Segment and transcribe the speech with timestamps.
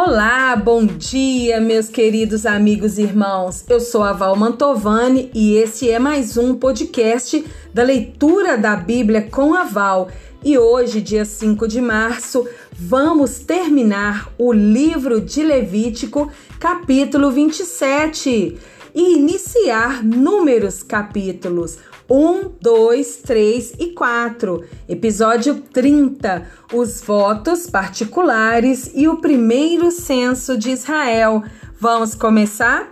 [0.00, 3.64] Olá, bom dia, meus queridos amigos e irmãos.
[3.68, 9.22] Eu sou a Val Mantovani e esse é mais um podcast da leitura da Bíblia
[9.22, 10.08] com a Val.
[10.44, 16.30] E hoje, dia 5 de março, vamos terminar o livro de Levítico,
[16.60, 18.56] capítulo 27,
[18.94, 21.76] e iniciar números capítulos
[22.10, 24.64] 1, 2, 3 e 4.
[24.88, 31.42] Episódio 30: Os votos particulares e o primeiro censo de Israel.
[31.78, 32.90] Vamos começar?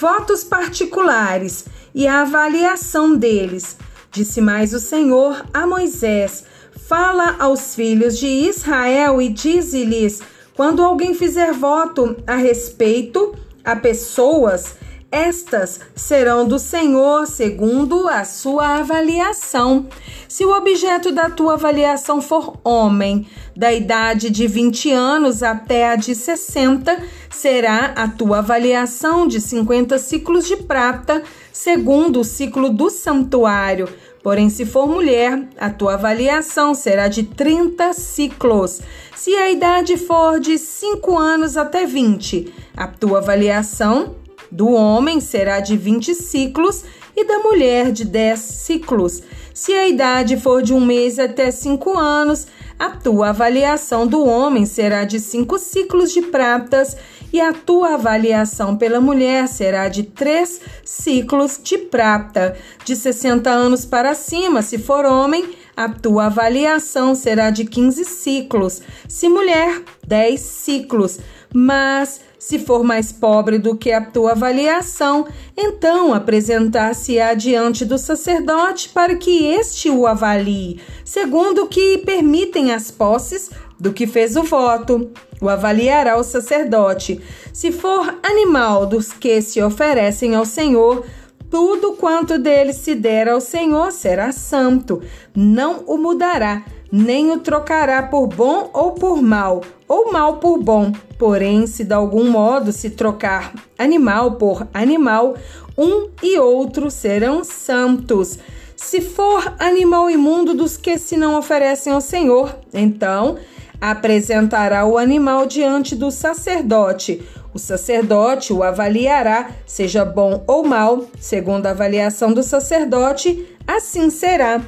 [0.00, 3.76] Votos particulares e a avaliação deles.
[4.10, 6.42] Disse mais o Senhor a Moisés:
[6.88, 10.20] Fala aos filhos de Israel e dize-lhes:
[10.56, 13.32] quando alguém fizer voto a respeito
[13.64, 14.74] a pessoas,
[15.10, 19.86] estas serão do Senhor segundo a sua avaliação.
[20.28, 25.96] Se o objeto da tua avaliação for homem, da idade de 20 anos até a
[25.96, 32.88] de 60, será a tua avaliação de 50 ciclos de prata, segundo o ciclo do
[32.88, 33.88] santuário.
[34.22, 38.80] Porém, se for mulher, a tua avaliação será de 30 ciclos.
[39.16, 44.19] Se a idade for de 5 anos até 20, a tua avaliação
[44.50, 46.84] do homem será de 20 ciclos
[47.16, 49.22] e da mulher de 10 ciclos.
[49.52, 52.46] Se a idade for de um mês até cinco anos,
[52.78, 56.96] a tua avaliação do homem será de cinco ciclos de pratas
[57.30, 62.56] e a tua avaliação pela mulher será de três ciclos de prata.
[62.84, 68.80] De 60 anos para cima, se for homem, a tua avaliação será de 15 ciclos,
[69.06, 71.18] se mulher, 10 ciclos.
[71.52, 78.88] Mas se for mais pobre do que a tua avaliação, então apresentar-se-á diante do sacerdote
[78.88, 84.42] para que este o avalie, segundo o que permitem as posses do que fez o
[84.42, 85.10] voto.
[85.38, 87.20] O avaliará o sacerdote.
[87.52, 91.04] Se for animal dos que se oferecem ao Senhor,
[91.50, 95.02] tudo quanto dele se der ao Senhor será santo,
[95.34, 100.92] não o mudará nem o trocará por bom ou por mal, ou mal por bom.
[101.18, 105.34] Porém, se de algum modo se trocar animal por animal,
[105.76, 108.38] um e outro serão santos.
[108.76, 113.36] Se for animal imundo dos que se não oferecem ao Senhor, então
[113.80, 117.22] apresentará o animal diante do sacerdote.
[117.52, 124.60] O sacerdote o avaliará, seja bom ou mal, segundo a avaliação do sacerdote, assim será.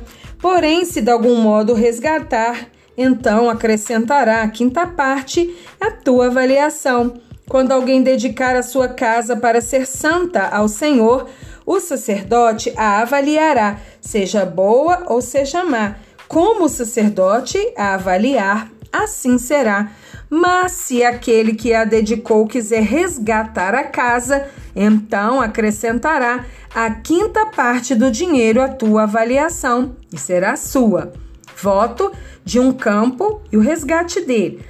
[0.42, 2.66] Porém, se de algum modo resgatar,
[2.98, 7.14] então acrescentará a quinta parte à tua avaliação.
[7.48, 11.28] Quando alguém dedicar a sua casa para ser santa ao Senhor,
[11.64, 15.94] o sacerdote a avaliará, seja boa ou seja má.
[16.26, 19.92] Como o sacerdote a avaliar, assim será.
[20.34, 27.94] Mas se aquele que a dedicou quiser resgatar a casa, então acrescentará a quinta parte
[27.94, 31.12] do dinheiro à tua avaliação e será sua.
[31.60, 32.10] Voto
[32.42, 34.64] de um campo e o resgate dele.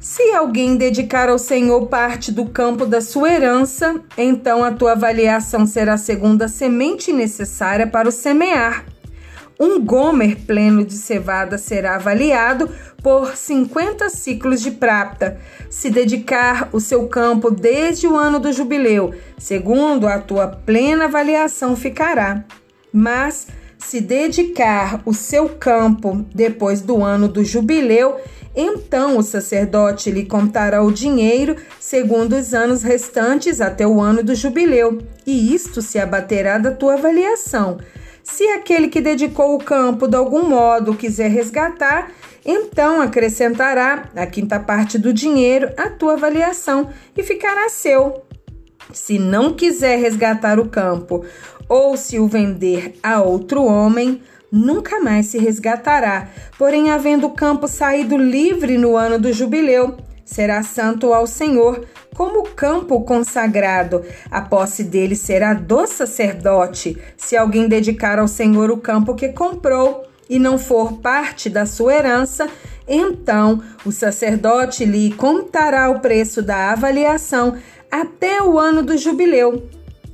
[0.00, 5.66] Se alguém dedicar ao Senhor parte do campo da sua herança, então a tua avaliação
[5.66, 8.84] será a semente necessária para o semear.
[9.58, 12.68] Um gomer pleno de cevada será avaliado
[13.02, 15.38] por 50 ciclos de prata,
[15.70, 21.74] se dedicar o seu campo desde o ano do jubileu, segundo a tua plena avaliação
[21.74, 22.44] ficará.
[22.92, 23.46] Mas
[23.78, 28.16] se dedicar o seu campo depois do ano do jubileu,
[28.54, 34.34] então o sacerdote lhe contará o dinheiro segundo os anos restantes até o ano do
[34.34, 37.78] jubileu, e isto se abaterá da tua avaliação.
[38.28, 42.10] Se aquele que dedicou o campo de algum modo quiser resgatar,
[42.44, 48.24] então acrescentará a quinta parte do dinheiro à tua avaliação e ficará seu.
[48.92, 51.24] Se não quiser resgatar o campo
[51.68, 54.20] ou se o vender a outro homem,
[54.50, 56.28] nunca mais se resgatará.
[56.58, 59.96] Porém, havendo o campo saído livre no ano do jubileu,
[60.26, 64.04] será santo ao Senhor, como campo consagrado.
[64.30, 66.98] A posse dele será do sacerdote.
[67.16, 71.94] Se alguém dedicar ao Senhor o campo que comprou e não for parte da sua
[71.94, 72.48] herança,
[72.88, 77.56] então o sacerdote lhe contará o preço da avaliação
[77.90, 79.68] até o ano do jubileu.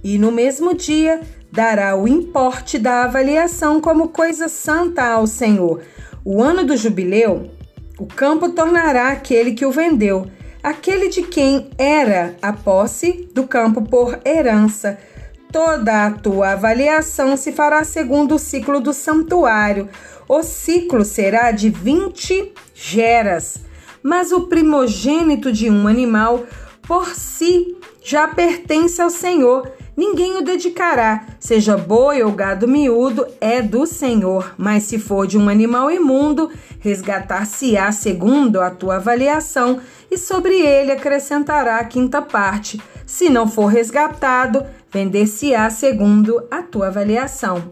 [0.04, 1.20] E no mesmo dia
[1.50, 5.80] dará o importe da avaliação como coisa santa ao Senhor.
[6.24, 7.50] O ano do jubileu
[8.02, 10.26] o campo tornará aquele que o vendeu,
[10.60, 14.98] aquele de quem era a posse do campo por herança.
[15.52, 19.88] Toda a tua avaliação se fará segundo o ciclo do santuário.
[20.28, 23.58] O ciclo será de 20 geras.
[24.02, 26.44] mas o primogênito de um animal
[26.88, 29.70] por si já pertence ao Senhor.
[29.94, 34.54] Ninguém o dedicará, seja boi ou gado miúdo, é do Senhor.
[34.56, 36.50] Mas se for de um animal imundo,
[36.80, 39.80] resgatar-se-á segundo a tua avaliação,
[40.10, 42.80] e sobre ele acrescentará a quinta parte.
[43.06, 47.62] Se não for resgatado, vender-se-á segundo a tua avaliação.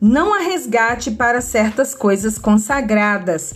[0.00, 3.54] Não há resgate para certas coisas consagradas.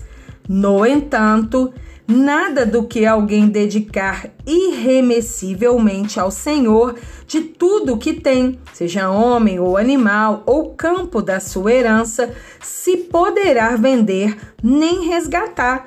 [0.48, 1.72] No entanto,
[2.08, 6.94] nada do que alguém dedicar irremessivelmente ao Senhor
[7.26, 13.76] de tudo que tem, seja homem ou animal ou campo da sua herança, se poderá
[13.76, 15.86] vender nem resgatar.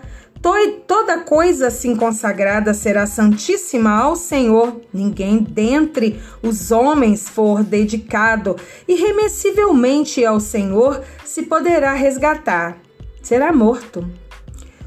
[0.88, 4.82] Toda coisa assim consagrada será santíssima ao Senhor.
[4.92, 8.56] Ninguém dentre os homens for dedicado
[8.88, 12.78] irremessivelmente ao Senhor se poderá resgatar.
[13.22, 14.21] Será morto.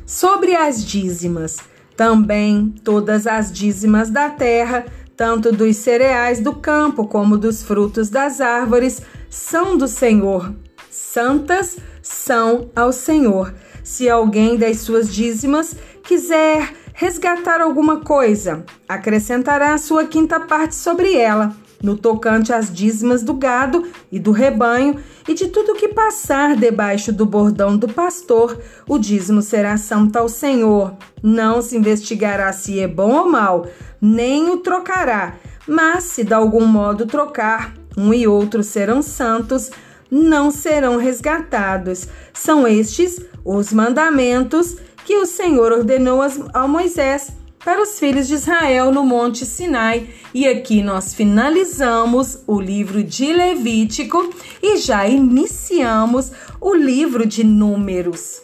[0.07, 1.57] Sobre as dízimas,
[1.97, 4.85] também todas as dízimas da terra,
[5.17, 10.55] tanto dos cereais do campo como dos frutos das árvores, são do Senhor.
[10.91, 13.55] Santas são ao Senhor.
[13.83, 21.17] Se alguém das suas dízimas quiser resgatar alguma coisa, acrescentará a sua quinta parte sobre
[21.17, 24.97] ela no tocante às dízimas do gado e do rebanho
[25.29, 28.59] e de tudo que passar debaixo do bordão do pastor,
[28.89, 30.97] o dízimo será santo ao Senhor.
[31.23, 33.67] Não se investigará se é bom ou mal,
[34.01, 35.37] nem o trocará,
[35.69, 39.71] mas se de algum modo trocar, um e outro serão santos,
[40.11, 42.09] não serão resgatados.
[42.33, 46.21] São estes os mandamentos que o Senhor ordenou
[46.53, 50.09] a Moisés para os filhos de Israel no Monte Sinai.
[50.35, 54.31] E aqui nós finalizamos o livro de Levítico
[54.63, 56.31] e já iniciamos
[56.61, 58.43] o livro de Números.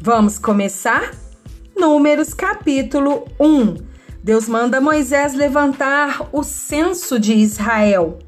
[0.00, 1.12] Vamos começar?
[1.76, 3.76] Números capítulo 1.
[4.22, 8.18] Deus manda Moisés levantar o censo de Israel.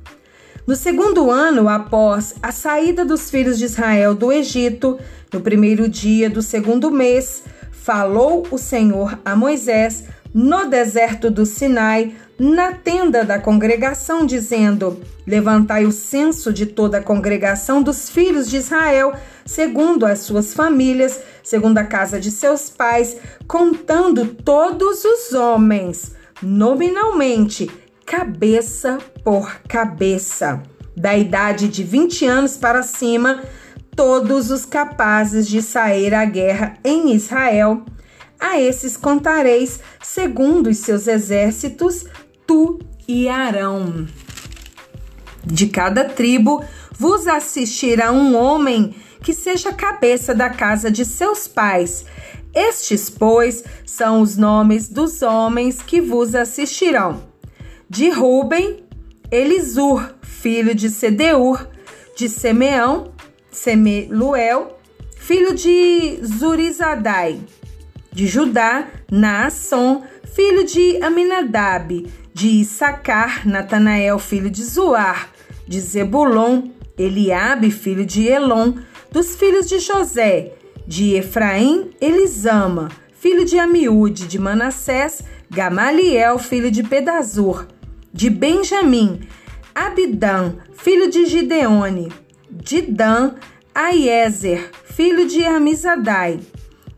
[0.64, 4.98] No segundo ano após a saída dos filhos de Israel do Egito,
[5.32, 7.42] no primeiro dia do segundo mês,
[7.72, 15.84] falou o Senhor a Moisés no deserto do Sinai, na tenda da congregação, dizendo: Levantai
[15.84, 19.12] o censo de toda a congregação dos filhos de Israel,
[19.44, 23.16] segundo as suas famílias, segundo a casa de seus pais,
[23.46, 27.70] contando todos os homens, nominalmente,
[28.06, 30.62] cabeça por cabeça,
[30.96, 33.42] da idade de 20 anos para cima,
[33.94, 37.84] todos os capazes de sair à guerra em Israel
[38.38, 42.04] a esses contareis, segundo os seus exércitos,
[42.46, 44.06] tu e Arão.
[45.44, 46.62] De cada tribo
[46.98, 52.04] vos assistirá um homem que seja cabeça da casa de seus pais.
[52.54, 57.22] Estes, pois, são os nomes dos homens que vos assistirão.
[57.88, 58.84] De Ruben,
[59.30, 61.68] Elisur, filho de Sedeur,
[62.16, 63.12] de Semeão,
[63.50, 64.78] Semeluel,
[65.16, 67.40] filho de Zurizadai,
[68.18, 70.02] de Judá, Naasson,
[70.34, 72.04] filho de Aminadab,
[72.34, 75.30] de Issacar, Natanael, filho de Zoar,
[75.68, 76.64] de Zebulon,
[76.98, 78.74] Eliabe, filho de Elon,
[79.12, 80.54] dos filhos de José,
[80.84, 87.68] de Efraim, Elisama, filho de Amiúde, de Manassés, Gamaliel, filho de Pedazur,
[88.12, 89.20] de Benjamim,
[89.72, 92.08] Abidã, filho de Gideone,
[92.50, 93.36] de Dan,
[93.72, 96.40] Aiezer, filho de Amizadai,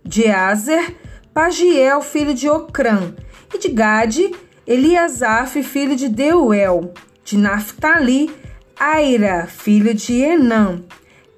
[0.02, 0.96] de Azer,
[1.32, 3.14] Pagiel, filho de Ocrã,
[3.54, 4.32] e de Gade,
[4.66, 6.92] Eliasaf, filho de Deuel,
[7.24, 8.30] de Naphtali,
[8.78, 10.82] Aira, filho de Enã.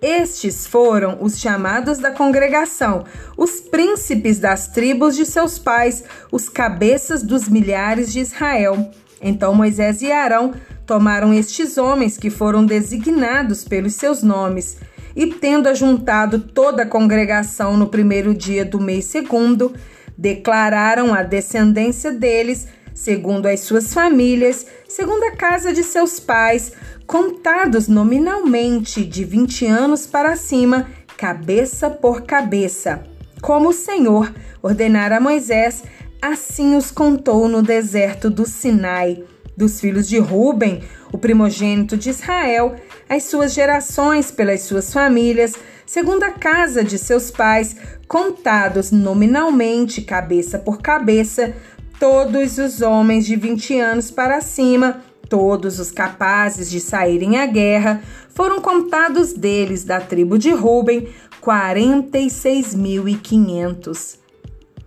[0.01, 3.05] Estes foram os chamados da congregação,
[3.37, 8.91] os príncipes das tribos de seus pais, os cabeças dos milhares de Israel.
[9.21, 10.55] Então Moisés e Arão
[10.87, 14.79] tomaram estes homens que foram designados pelos seus nomes
[15.15, 19.73] e, tendo ajuntado toda a congregação no primeiro dia do mês segundo,
[20.17, 26.73] declararam a descendência deles, segundo as suas famílias, segundo a casa de seus pais,
[27.07, 33.03] contados nominalmente de 20 anos para cima, cabeça por cabeça.
[33.41, 35.83] Como o Senhor ordenara a Moisés,
[36.21, 39.25] assim os contou no deserto do Sinai.
[39.57, 40.83] Dos filhos de Ruben,
[41.13, 42.77] o primogênito de Israel,
[43.09, 45.55] as suas gerações pelas suas famílias,
[45.85, 47.77] segundo a casa de seus pais,
[48.09, 51.55] contados nominalmente, cabeça por cabeça,
[52.01, 58.03] todos os homens de 20 anos para cima, todos os capazes de saírem à guerra,
[58.35, 61.09] foram contados deles da tribo de Ruben,
[61.43, 64.19] 46.500.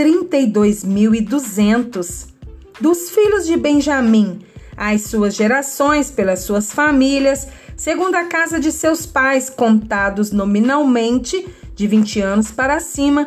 [0.00, 2.28] 32.200.
[2.80, 4.40] Dos filhos de Benjamim,
[4.74, 11.86] as suas gerações pelas suas famílias, segundo a casa de seus pais, contados nominalmente, de
[11.86, 13.26] 20 anos para cima,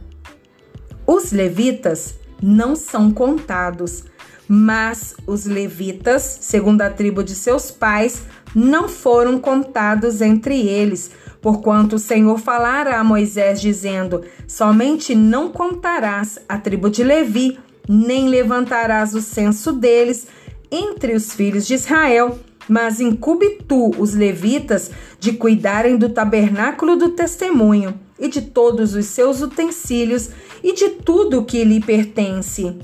[1.08, 4.04] Os levitas não são contados,
[4.48, 11.98] mas os levitas, segundo a tribo de seus pais, não foram contados entre eles, porquanto
[11.98, 19.14] o Senhor falara a Moisés, dizendo: Somente não contarás a tribo de Levi, nem levantarás
[19.14, 20.28] o censo deles
[20.72, 27.10] entre os filhos de Israel, mas incube tu os levitas de cuidarem do tabernáculo do
[27.10, 30.30] testemunho e de todos os seus utensílios
[30.64, 32.78] e de tudo que lhe pertence.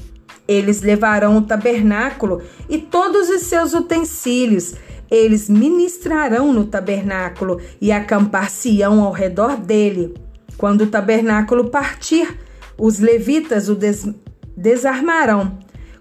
[0.48, 4.76] Eles levarão o tabernáculo e todos os seus utensílios.
[5.10, 10.14] Eles ministrarão no tabernáculo e acampar-se-ão ao redor dele.
[10.58, 12.38] Quando o tabernáculo partir,
[12.78, 14.08] os levitas o des
[14.56, 15.58] desarmarão.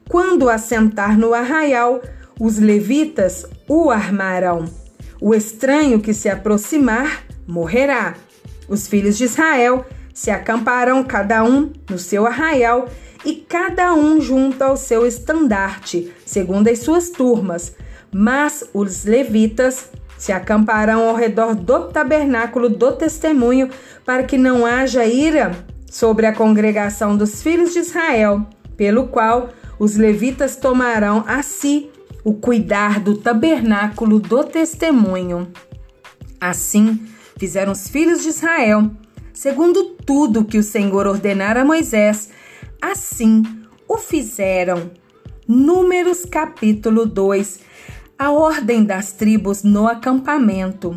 [0.08, 2.02] Quando assentar no arraial,
[2.40, 4.64] os levitas o armarão.
[5.20, 8.14] O estranho que se aproximar morrerá.
[8.66, 12.88] Os filhos de Israel se acamparão cada um no seu arraial
[13.26, 17.76] e cada um junto ao seu estandarte, segundo as suas turmas.
[18.11, 23.68] Mas os levitas se acamparão ao redor do tabernáculo do testemunho,
[24.04, 25.52] para que não haja ira
[25.90, 28.47] sobre a congregação dos filhos de Israel,
[28.78, 31.90] pelo qual os levitas tomarão a si
[32.24, 35.50] o cuidar do tabernáculo do testemunho.
[36.40, 37.06] Assim
[37.38, 38.90] fizeram os filhos de Israel,
[39.32, 42.30] segundo tudo que o Senhor ordenara a Moisés,
[42.80, 43.42] assim
[43.88, 44.90] o fizeram.
[45.48, 47.60] Números capítulo 2
[48.18, 50.96] A ordem das tribos no acampamento.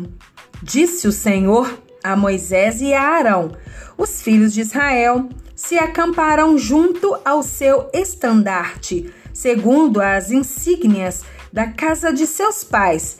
[0.62, 3.52] Disse o Senhor a Moisés e a Arão:
[3.98, 11.22] Os filhos de Israel se acamparam junto ao seu estandarte, segundo as insígnias
[11.52, 13.18] da casa de seus pais,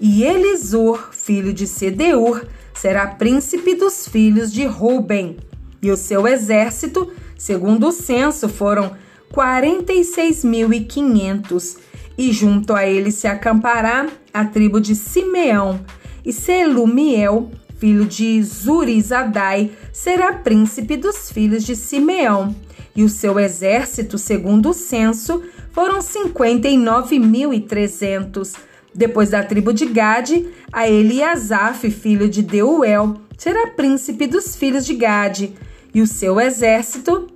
[0.00, 2.44] E Elisur, filho de Sedeur,
[2.74, 5.36] será príncipe dos filhos de Ruben.
[5.80, 8.96] E o seu exército, segundo o censo, foram
[9.32, 11.76] 46.500
[12.18, 15.80] e junto a ele se acampará a tribo de Simeão,
[16.24, 22.52] e Selumiel, filho de Zurizadai, será príncipe dos filhos de Simeão,
[22.94, 28.54] e o seu exército, segundo o censo, foram 59.300.
[28.94, 34.92] Depois da tribo de Gade, a Eliasaf, filho de Deuel, será príncipe dos filhos de
[34.94, 35.54] Gade,
[35.94, 37.28] e o seu exército,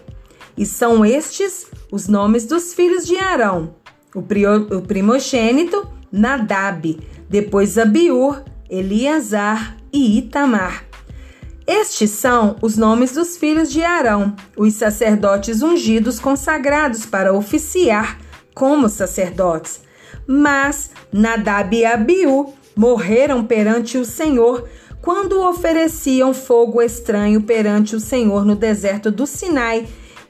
[0.56, 3.74] E são estes os nomes dos filhos de Arão:
[4.14, 10.84] o, o primogênito, Nadab, depois Abiur, Eliasar e Itamar.
[11.66, 18.18] Estes são os nomes dos filhos de Arão, os sacerdotes ungidos consagrados para oficiar
[18.54, 19.80] como sacerdotes.
[20.26, 24.68] Mas Nadab e Abiú morreram perante o Senhor
[25.00, 29.86] quando ofereciam fogo estranho perante o Senhor no deserto do Sinai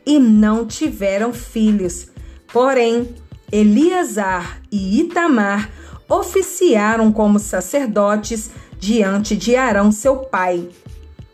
[0.06, 2.08] e não tiveram filhos.
[2.52, 3.14] Porém,
[3.50, 5.70] Eliasar e Itamar
[6.08, 10.68] oficiaram como sacerdotes diante de Arão, seu pai.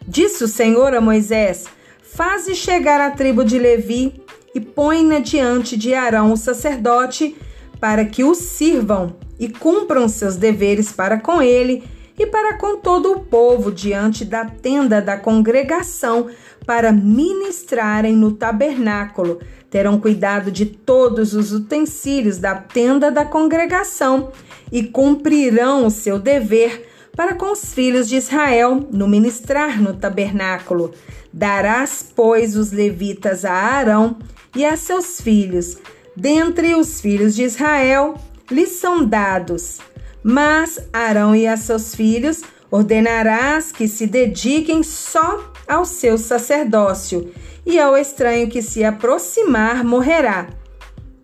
[0.07, 1.67] Disse o Senhor a Moisés:
[2.03, 4.23] Faze chegar a tribo de Levi
[4.55, 7.37] e põe-na diante de Arão, o sacerdote,
[7.81, 11.85] para que o sirvam e cumpram seus deveres para com ele
[12.19, 16.29] e para com todo o povo diante da tenda da congregação,
[16.67, 19.41] para ministrarem no tabernáculo.
[19.71, 24.33] Terão cuidado de todos os utensílios da tenda da congregação
[24.73, 30.93] e cumprirão o seu dever para com os filhos de Israel no ministrar no tabernáculo.
[31.33, 34.17] Darás, pois, os levitas a Arão
[34.55, 35.77] e a seus filhos.
[36.17, 38.15] Dentre os filhos de Israel
[38.51, 39.79] lhes são dados.
[40.23, 47.33] Mas Arão e a seus filhos ordenarás que se dediquem só ao seu sacerdócio,
[47.65, 50.49] e ao estranho que se aproximar morrerá.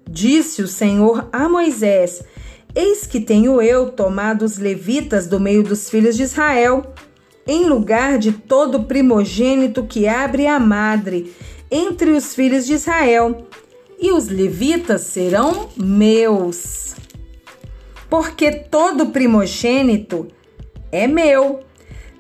[0.09, 2.22] Disse o Senhor a Moisés:
[2.74, 6.94] Eis que tenho eu tomado os levitas do meio dos filhos de Israel,
[7.46, 11.35] em lugar de todo primogênito que abre a madre
[11.68, 13.48] entre os filhos de Israel,
[13.98, 16.94] e os levitas serão meus.
[18.09, 20.28] Porque todo primogênito
[20.92, 21.65] é meu,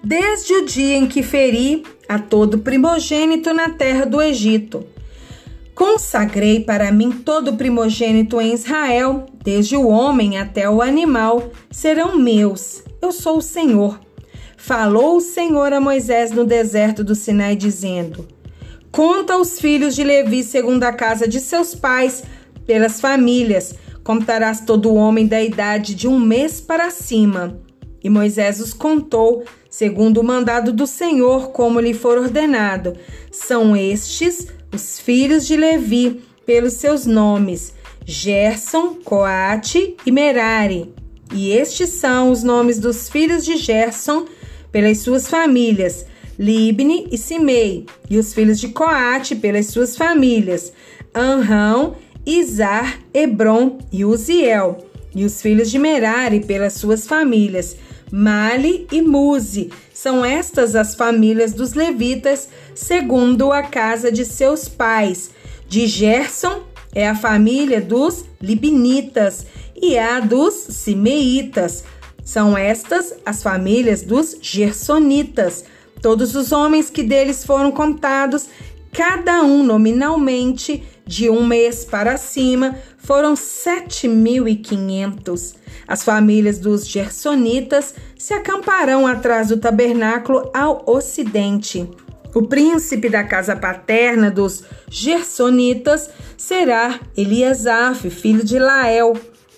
[0.02, 4.86] desde o dia em que feri a todo primogênito na terra do Egito
[5.76, 12.82] Consagrei para mim todo primogênito em Israel, desde o homem até o animal, serão meus.
[13.02, 14.00] Eu sou o Senhor.
[14.56, 18.26] Falou o Senhor a Moisés no deserto do Sinai, dizendo:
[18.90, 22.24] Conta os filhos de Levi segundo a casa de seus pais,
[22.64, 23.74] pelas famílias.
[24.02, 27.60] Contarás todo homem da idade de um mês para cima.
[28.06, 32.96] E Moisés os contou, segundo o mandado do Senhor, como lhe for ordenado.
[33.32, 40.94] São estes os filhos de Levi pelos seus nomes: Gerson, Coate e Merari.
[41.34, 44.26] E estes são os nomes dos filhos de Gerson
[44.70, 46.06] pelas suas famílias:
[46.38, 50.72] Libne e Simei, e os filhos de Coate pelas suas famílias:
[51.12, 57.76] Anrão, Izar, Hebron e Uziel, e os filhos de Merari pelas suas famílias:
[58.10, 59.70] Mali e Muzi.
[59.92, 65.30] São estas as famílias dos levitas, segundo a casa de seus pais,
[65.68, 66.62] de Gerson,
[66.94, 69.44] é a família dos Libinitas
[69.76, 71.84] e a dos Simeitas.
[72.24, 75.64] São estas as famílias dos Gersonitas.
[76.00, 78.48] Todos os homens que deles foram contados,
[78.92, 85.54] cada um nominalmente, de um mês para cima, foram 7.500.
[85.86, 91.88] As famílias dos Gersonitas se acamparão atrás do tabernáculo ao ocidente.
[92.34, 99.14] O príncipe da casa paterna dos Gersonitas será Eliasaf, filho de Lael.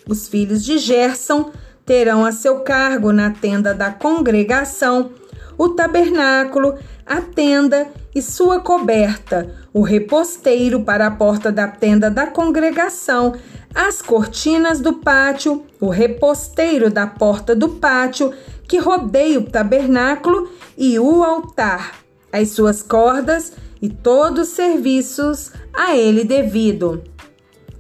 [0.07, 1.51] Os filhos de Gerson
[1.85, 5.11] terão a seu cargo na tenda da congregação
[5.59, 12.26] o tabernáculo, a tenda e sua coberta, o reposteiro para a porta da tenda da
[12.26, 13.35] congregação,
[13.72, 18.33] as cortinas do pátio, o reposteiro da porta do pátio
[18.66, 21.92] que rodeia o tabernáculo e o altar
[22.33, 27.02] as suas cordas e todos os serviços a ele devido.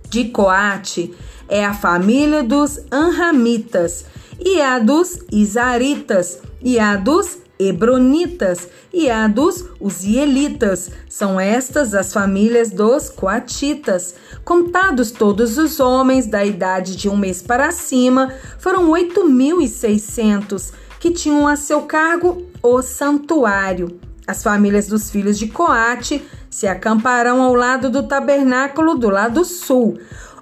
[0.08, 1.14] De Coate
[1.48, 4.06] é a família dos Anramitas,
[4.38, 10.90] e a dos Isaritas, e a dos Hebronitas e a dos Uzielitas.
[11.08, 14.14] São estas as famílias dos Coatitas.
[14.44, 21.46] Contados todos os homens da idade de um mês para cima, foram 8.600 que tinham
[21.46, 24.00] a seu cargo o santuário.
[24.26, 29.98] As famílias dos filhos de Coate se acamparão ao lado do tabernáculo do lado sul.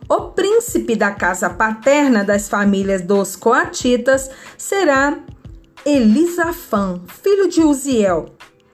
[0.08, 5.18] O príncipe da casa paterna das famílias dos coatitas será
[5.86, 8.26] Elisafã, filho de Uziel.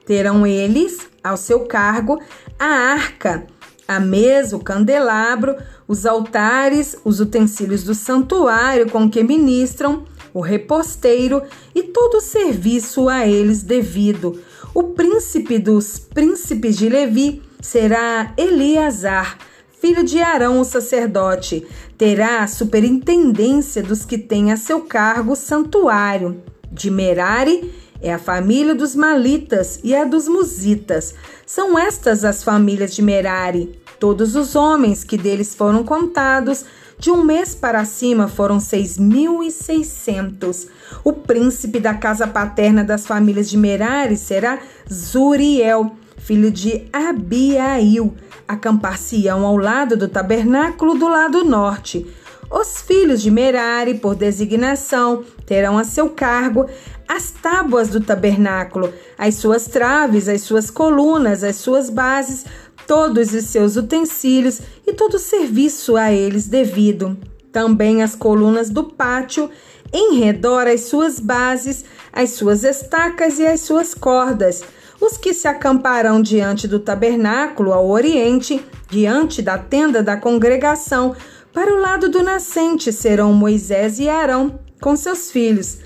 [0.03, 2.19] Terão eles ao seu cargo
[2.57, 3.45] a arca,
[3.87, 5.55] a mesa, o candelabro,
[5.87, 11.43] os altares, os utensílios do santuário com que ministram, o reposteiro
[11.75, 14.41] e todo o serviço a eles devido
[14.73, 19.37] o príncipe dos príncipes de Levi será Eleazar,
[19.79, 21.63] filho de Arão, o sacerdote.
[21.95, 26.41] Terá a superintendência dos que têm a seu cargo o santuário.
[26.73, 31.13] De Merari é a família dos Malitas e a dos Musitas.
[31.45, 33.79] São estas as famílias de Merari.
[33.99, 36.65] Todos os homens que deles foram contados
[36.97, 40.67] de um mês para cima foram seis mil e seiscentos.
[41.03, 44.59] O príncipe da casa paterna das famílias de Merari será
[44.91, 48.15] Zuriel, filho de Abiail.
[48.47, 52.05] Acampar-se-ão ao lado do tabernáculo do lado norte.
[52.53, 56.67] Os filhos de Merari, por designação, terão a seu cargo
[57.07, 62.45] as tábuas do tabernáculo, as suas traves, as suas colunas, as suas bases,
[62.85, 67.17] todos os seus utensílios e todo o serviço a eles devido.
[67.51, 69.49] Também as colunas do pátio,
[69.91, 74.63] em redor as suas bases, as suas estacas e as suas cordas.
[75.01, 81.15] Os que se acamparão diante do tabernáculo ao oriente, diante da tenda da congregação,
[81.53, 85.79] para o lado do nascente serão Moisés e Arão com seus filhos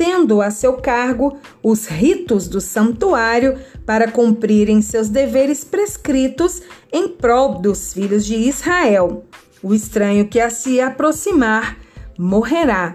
[0.00, 7.60] tendo a seu cargo os ritos do santuário para cumprirem seus deveres prescritos em prol
[7.60, 9.26] dos filhos de Israel.
[9.62, 11.76] O estranho que a se aproximar
[12.18, 12.94] morrerá.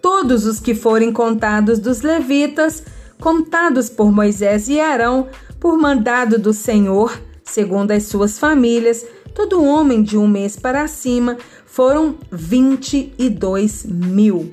[0.00, 2.84] Todos os que forem contados dos levitas,
[3.20, 5.26] contados por Moisés e Arão,
[5.58, 11.36] por mandado do Senhor, segundo as suas famílias, todo homem de um mês para cima,
[11.66, 14.50] foram vinte e dois mil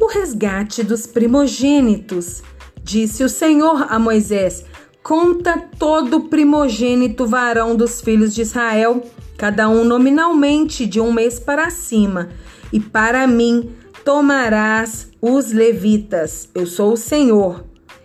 [0.00, 2.42] o resgate dos primogênitos.
[2.82, 4.64] Disse o Senhor a Moisés:
[5.02, 9.02] Conta todo primogênito varão dos filhos de Israel,
[9.36, 12.30] cada um nominalmente de um mês para cima,
[12.72, 13.70] e para mim
[14.04, 16.48] tomarás os levitas.
[16.54, 17.64] Eu sou o Senhor.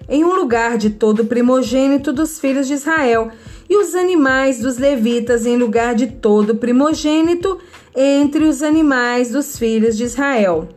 [0.10, 3.32] Em um lugar de todo primogênito dos filhos de Israel,
[3.70, 7.60] e os animais dos levitas em lugar de todo primogênito
[7.96, 10.70] entre os animais dos filhos de Israel.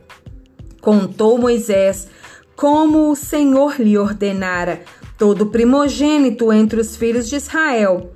[0.79, 2.07] Contou Moisés
[2.55, 4.83] como o Senhor lhe ordenara,
[5.17, 8.11] todo primogênito entre os filhos de Israel,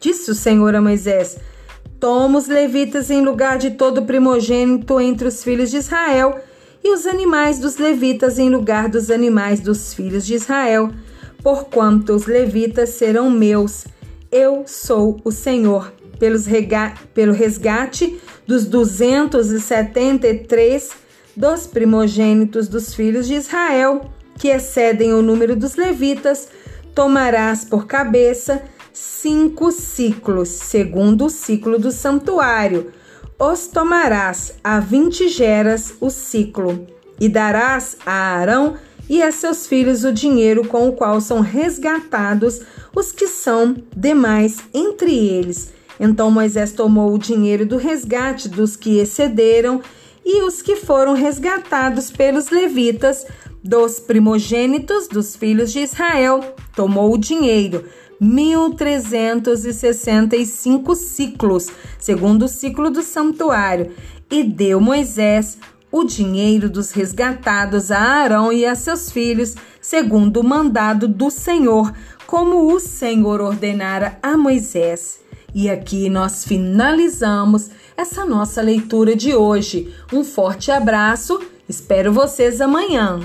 [0.00, 1.36] Disse o Senhor a Moisés:
[2.00, 6.40] Toma os levitas em lugar de todo primogênito entre os filhos de Israel,
[6.82, 10.90] e os animais dos levitas em lugar dos animais dos filhos de Israel
[11.42, 13.86] porquanto os levitas serão meus.
[14.30, 15.90] Eu sou o Senhor.
[16.18, 16.44] Pelos
[17.14, 20.90] pelo resgate dos 273
[21.36, 26.48] dos primogênitos dos filhos de Israel, que excedem o número dos levitas,
[26.92, 28.60] tomarás por cabeça
[28.98, 32.92] cinco ciclos, segundo o ciclo do santuário.
[33.38, 36.86] os tomarás a vinte geras o ciclo,
[37.20, 38.74] e darás a Arão
[39.08, 42.60] e a seus filhos o dinheiro com o qual são resgatados
[42.94, 45.72] os que são demais entre eles.
[46.00, 49.80] Então Moisés tomou o dinheiro do resgate dos que excederam
[50.24, 53.24] e os que foram resgatados pelos levitas,
[53.62, 57.84] dos primogênitos dos filhos de Israel, tomou o dinheiro,
[58.20, 63.92] 1365 ciclos, segundo o ciclo do santuário,
[64.30, 65.58] e deu Moisés
[65.90, 71.92] o dinheiro dos resgatados a Arão e a seus filhos, segundo o mandado do Senhor,
[72.26, 75.20] como o Senhor ordenara a Moisés.
[75.54, 79.94] E aqui nós finalizamos essa nossa leitura de hoje.
[80.12, 83.18] Um forte abraço, espero vocês amanhã.